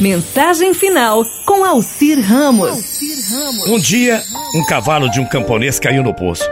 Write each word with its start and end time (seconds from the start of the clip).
Mensagem 0.00 0.72
final 0.72 1.26
com 1.44 1.62
Alcir 1.62 2.18
Ramos. 2.18 3.00
Um 3.68 3.78
dia, 3.78 4.22
um 4.54 4.64
cavalo 4.64 5.10
de 5.10 5.20
um 5.20 5.26
camponês 5.26 5.78
caiu 5.78 6.02
no 6.02 6.14
poço. 6.14 6.48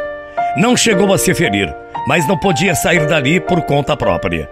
Não 0.55 0.77
chegou 0.77 1.11
a 1.14 1.17
se 1.17 1.35
ferir, 1.35 1.74
mas 2.06 2.29
não 2.29 2.37
podia 2.37 2.74
sair 2.74 3.06
dali 3.06 3.40
por 3.40 3.62
conta 3.62 3.96
própria. 3.96 4.50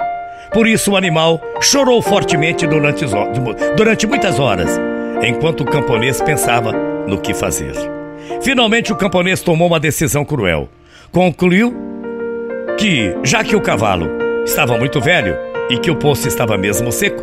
Por 0.50 0.66
isso, 0.66 0.92
o 0.92 0.96
animal 0.96 1.38
chorou 1.60 2.00
fortemente 2.00 2.66
durante, 2.66 3.04
durante 3.76 4.06
muitas 4.06 4.40
horas, 4.40 4.80
enquanto 5.22 5.60
o 5.60 5.66
camponês 5.66 6.22
pensava 6.22 6.72
no 7.06 7.20
que 7.20 7.34
fazer. 7.34 7.74
Finalmente, 8.40 8.94
o 8.94 8.96
camponês 8.96 9.42
tomou 9.42 9.68
uma 9.68 9.78
decisão 9.78 10.24
cruel. 10.24 10.70
Concluiu 11.12 11.76
que, 12.78 13.14
já 13.22 13.44
que 13.44 13.54
o 13.54 13.60
cavalo 13.60 14.08
estava 14.42 14.78
muito 14.78 15.02
velho 15.02 15.36
e 15.68 15.76
que 15.76 15.90
o 15.90 15.96
poço 15.96 16.26
estava 16.28 16.56
mesmo 16.56 16.90
seco, 16.90 17.22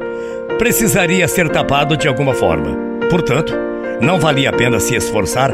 precisaria 0.57 1.27
ser 1.27 1.49
tapado 1.49 1.97
de 1.97 2.07
alguma 2.07 2.33
forma. 2.33 2.77
Portanto, 3.09 3.53
não 4.01 4.19
valia 4.19 4.49
a 4.49 4.53
pena 4.53 4.79
se 4.79 4.95
esforçar 4.95 5.51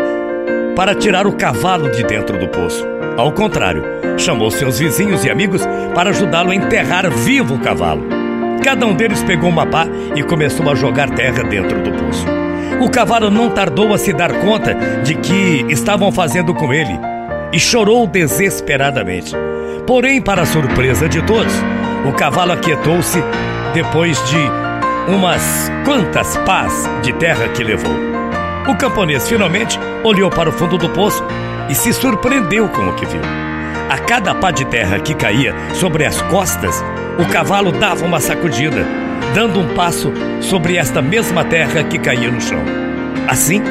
para 0.76 0.96
tirar 0.96 1.28
o 1.28 1.34
cavalo 1.34 1.90
de 1.92 2.04
dentro 2.04 2.38
do 2.38 2.48
poço. 2.48 2.86
Ao 3.18 3.32
contrário, 3.32 3.84
chamou 4.18 4.50
seus 4.50 4.80
vizinhos 4.80 5.26
e 5.26 5.30
amigos 5.30 5.62
para 5.94 6.10
ajudá-lo 6.12 6.52
a 6.52 6.56
enterrar 6.56 7.10
vivo 7.10 7.56
o 7.56 7.60
cavalo. 7.60 8.04
Cada 8.64 8.86
um 8.86 8.94
deles 8.94 9.24
pegou 9.24 9.50
uma 9.50 9.66
pá 9.66 9.88
e 10.16 10.24
começou 10.24 10.70
a 10.70 10.76
jogar 10.76 11.10
terra 11.10 11.44
dentro 11.44 11.82
do 11.82 11.92
poço. 11.92 12.26
O 12.82 12.90
cavalo 12.90 13.30
não 13.30 13.50
tardou 13.50 13.94
a 13.94 13.98
se 13.98 14.14
dar 14.14 14.32
conta 14.40 14.74
de 15.04 15.16
que 15.16 15.66
estavam 15.70 16.12
fazendo 16.12 16.54
com 16.54 16.74
ele 16.74 16.98
e 17.52 17.60
chorou 17.60 18.06
desesperadamente. 18.08 19.34
Porém, 19.86 20.22
para 20.22 20.46
surpresa 20.46 21.10
de 21.10 21.22
todos, 21.24 21.54
o 22.08 22.14
cavalo 22.14 22.54
aquietou-se 22.54 23.22
depois 23.74 24.18
de 24.30 24.69
umas 25.10 25.72
quantas 25.84 26.38
pás 26.38 26.88
de 27.02 27.12
terra 27.14 27.48
que 27.50 27.64
levou. 27.64 27.96
O 28.68 28.76
camponês 28.76 29.28
finalmente 29.28 29.80
olhou 30.04 30.30
para 30.30 30.50
o 30.50 30.54
fundo 30.54 30.78
do 30.78 30.90
poço 30.90 31.24
e 31.68 31.74
se 31.76 31.92
surpreendeu 31.92 32.70
com 32.70 32.88
o 32.88 32.94
que 32.94 33.06
viu. 33.06 33.22
A 33.90 33.98
cada 33.98 34.36
pá 34.36 34.52
de 34.52 34.66
terra 34.66 35.00
que 35.00 35.16
caía 35.16 35.56
sobre 35.74 36.06
as 36.06 36.22
costas, 36.24 36.84
o 37.18 37.26
cavalo 37.32 37.72
dava 37.72 38.06
uma 38.06 38.20
sacudida 38.20 38.86
dando 39.34 39.60
um 39.60 39.74
passo 39.74 40.14
sobre 40.42 40.76
esta 40.76 41.02
mesma 41.02 41.44
terra 41.44 41.84
que 41.84 41.98
caía 41.98 42.30
no 42.30 42.40
chão. 42.40 42.64
Assim, 43.28 43.62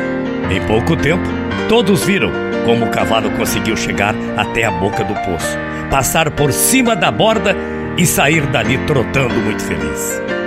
em 0.51 0.61
pouco 0.67 0.97
tempo, 0.97 1.29
todos 1.69 2.05
viram 2.05 2.33
como 2.65 2.84
o 2.84 2.91
cavalo 2.91 3.31
conseguiu 3.31 3.77
chegar 3.77 4.15
até 4.37 4.65
a 4.65 4.71
boca 4.71 5.05
do 5.05 5.15
poço, 5.15 5.57
passar 5.91 6.31
por 6.33 6.53
cima 6.53 6.97
da 6.97 7.11
borda 7.11 7.57
e 7.97 8.05
sair 8.05 8.47
dali 8.47 8.77
trotando 8.79 9.34
muito 9.34 9.62
feliz. 9.62 10.38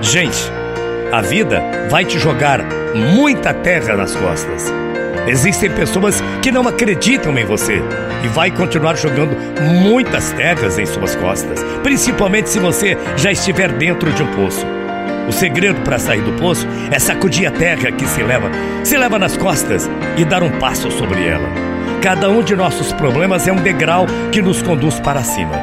Gente, 0.00 0.52
a 1.10 1.22
vida 1.22 1.62
vai 1.90 2.04
te 2.04 2.18
jogar 2.18 2.60
muita 2.94 3.54
terra 3.54 3.96
nas 3.96 4.14
costas. 4.14 4.72
Existem 5.26 5.70
pessoas 5.70 6.22
que 6.42 6.52
não 6.52 6.68
acreditam 6.68 7.36
em 7.36 7.44
você 7.44 7.82
e 8.24 8.28
vai 8.28 8.50
continuar 8.50 8.96
jogando 8.96 9.36
muitas 9.82 10.32
terras 10.32 10.78
em 10.78 10.86
suas 10.86 11.16
costas, 11.16 11.64
principalmente 11.82 12.50
se 12.50 12.58
você 12.58 12.96
já 13.16 13.32
estiver 13.32 13.72
dentro 13.72 14.12
de 14.12 14.22
um 14.22 14.26
poço. 14.34 14.64
O 15.28 15.32
segredo 15.32 15.80
para 15.80 15.98
sair 15.98 16.22
do 16.22 16.32
poço 16.40 16.66
é 16.92 16.98
sacudir 16.98 17.48
a 17.48 17.50
terra 17.50 17.90
que 17.90 18.06
se 18.06 18.22
leva, 18.22 18.48
se 18.84 18.96
leva 18.96 19.18
nas 19.18 19.36
costas 19.36 19.90
e 20.16 20.24
dar 20.24 20.42
um 20.42 20.50
passo 20.60 20.90
sobre 20.92 21.26
ela. 21.26 21.48
Cada 22.00 22.30
um 22.30 22.42
de 22.42 22.54
nossos 22.54 22.92
problemas 22.92 23.48
é 23.48 23.52
um 23.52 23.62
degrau 23.62 24.06
que 24.30 24.40
nos 24.40 24.62
conduz 24.62 25.00
para 25.00 25.24
cima. 25.24 25.54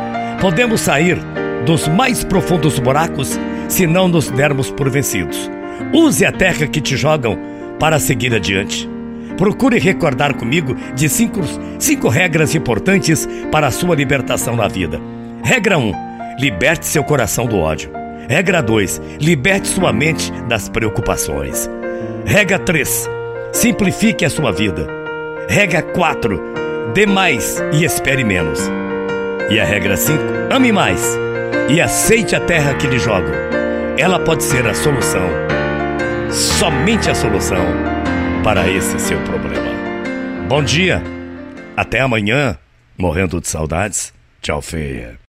Podemos 0.42 0.82
sair 0.82 1.18
dos 1.66 1.88
mais 1.88 2.24
profundos 2.26 2.78
buracos 2.80 3.40
se 3.74 3.88
não 3.88 4.08
nos 4.08 4.30
dermos 4.30 4.70
por 4.70 4.88
vencidos. 4.88 5.50
Use 5.92 6.24
a 6.24 6.32
terra 6.32 6.68
que 6.68 6.80
te 6.80 6.96
jogam 6.96 7.36
para 7.80 7.98
seguir 7.98 8.34
adiante. 8.34 8.88
Procure 9.36 9.80
recordar 9.80 10.36
comigo 10.36 10.76
de 10.96 11.10
cinco, 11.10 11.42
cinco 11.80 12.08
regras 12.08 12.54
importantes 12.54 13.28
para 13.52 13.66
a 13.66 13.72
sua 13.72 13.96
libertação 13.96 14.56
na 14.56 14.68
vida. 14.68 15.02
Regra 15.44 15.80
1: 15.80 15.92
liberte 16.40 16.86
seu 16.86 17.04
coração 17.04 17.48
do 17.48 17.58
ódio. 17.58 17.90
Regra 18.30 18.62
2: 18.62 19.02
liberte 19.20 19.68
sua 19.68 19.92
mente 19.92 20.32
das 20.48 20.70
preocupações. 20.70 21.68
Regra 22.26 22.60
3: 22.60 23.10
simplifique 23.52 24.24
a 24.24 24.30
sua 24.30 24.52
vida. 24.52 24.88
Regra 25.50 25.82
4: 25.82 26.40
dê 26.94 27.08
mais 27.08 27.60
e 27.74 27.84
espere 27.84 28.24
menos. 28.24 28.60
E 29.50 29.60
a 29.60 29.66
regra 29.66 29.98
5: 29.98 30.22
ame 30.52 30.72
mais 30.72 31.18
e 31.70 31.82
aceite 31.82 32.36
a 32.36 32.40
terra 32.40 32.76
que 32.76 32.86
lhe 32.86 33.00
jogam. 33.00 33.53
Ela 33.96 34.20
pode 34.20 34.44
ser 34.44 34.66
a 34.66 34.74
solução, 34.74 35.30
somente 36.32 37.12
a 37.12 37.16
solução 37.16 37.64
para 38.44 38.68
esse 38.68 38.98
seu 39.00 39.20
problema. 39.22 39.68
Bom 40.48 40.64
dia, 40.64 41.02
até 41.78 42.00
amanhã, 42.00 42.58
morrendo 42.98 43.40
de 43.40 43.48
saudades. 43.48 44.12
Tchau, 44.42 44.64
feia. 44.64 45.20